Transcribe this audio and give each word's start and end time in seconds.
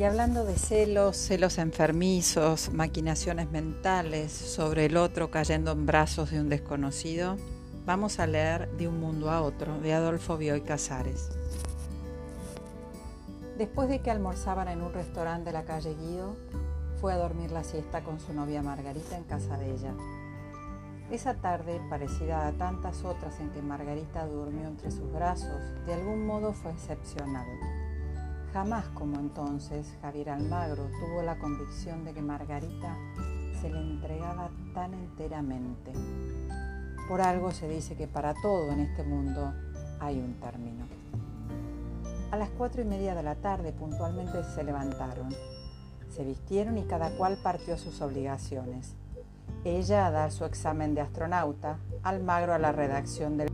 Y 0.00 0.04
hablando 0.04 0.46
de 0.46 0.56
celos, 0.56 1.14
celos 1.18 1.58
enfermizos, 1.58 2.72
maquinaciones 2.72 3.50
mentales 3.50 4.32
sobre 4.32 4.86
el 4.86 4.96
otro 4.96 5.30
cayendo 5.30 5.72
en 5.72 5.84
brazos 5.84 6.30
de 6.30 6.40
un 6.40 6.48
desconocido, 6.48 7.36
vamos 7.84 8.18
a 8.18 8.26
leer 8.26 8.70
De 8.78 8.88
un 8.88 8.98
mundo 8.98 9.30
a 9.30 9.42
otro 9.42 9.78
de 9.78 9.92
Adolfo 9.92 10.38
Bioy 10.38 10.62
Casares. 10.62 11.28
Después 13.58 13.90
de 13.90 14.00
que 14.00 14.10
almorzaban 14.10 14.68
en 14.68 14.80
un 14.80 14.94
restaurante 14.94 15.50
de 15.50 15.52
la 15.52 15.64
calle 15.64 15.94
Guido, 15.94 16.34
fue 16.98 17.12
a 17.12 17.18
dormir 17.18 17.50
la 17.50 17.62
siesta 17.62 18.02
con 18.02 18.20
su 18.20 18.32
novia 18.32 18.62
Margarita 18.62 19.18
en 19.18 19.24
casa 19.24 19.58
de 19.58 19.70
ella. 19.70 19.92
Esa 21.10 21.34
tarde, 21.34 21.78
parecida 21.90 22.46
a 22.46 22.52
tantas 22.52 23.04
otras 23.04 23.38
en 23.38 23.50
que 23.50 23.60
Margarita 23.60 24.24
durmió 24.24 24.66
entre 24.66 24.92
sus 24.92 25.12
brazos, 25.12 25.60
de 25.84 25.92
algún 25.92 26.24
modo 26.24 26.54
fue 26.54 26.70
excepcional. 26.70 27.44
Jamás 28.52 28.84
como 28.94 29.18
entonces 29.18 29.86
Javier 30.02 30.30
Almagro 30.30 30.88
tuvo 31.00 31.22
la 31.22 31.38
convicción 31.38 32.04
de 32.04 32.12
que 32.12 32.22
Margarita 32.22 32.96
se 33.60 33.70
le 33.70 33.78
entregaba 33.78 34.50
tan 34.74 34.92
enteramente. 34.94 35.92
Por 37.08 37.20
algo 37.20 37.52
se 37.52 37.68
dice 37.68 37.96
que 37.96 38.08
para 38.08 38.34
todo 38.34 38.70
en 38.72 38.80
este 38.80 39.04
mundo 39.04 39.52
hay 40.00 40.18
un 40.18 40.34
término. 40.40 40.86
A 42.30 42.36
las 42.36 42.50
cuatro 42.50 42.82
y 42.82 42.84
media 42.84 43.14
de 43.14 43.22
la 43.22 43.36
tarde 43.36 43.72
puntualmente 43.72 44.42
se 44.44 44.64
levantaron, 44.64 45.28
se 46.08 46.24
vistieron 46.24 46.78
y 46.78 46.84
cada 46.84 47.10
cual 47.10 47.38
partió 47.42 47.74
a 47.74 47.78
sus 47.78 48.00
obligaciones 48.00 48.94
ella 49.64 50.06
a 50.06 50.10
dar 50.10 50.32
su 50.32 50.46
examen 50.46 50.94
de 50.94 51.02
astronauta, 51.02 51.78
Almagro 52.02 52.54
a 52.54 52.58
la 52.58 52.72
redacción 52.72 53.36
del 53.36 53.50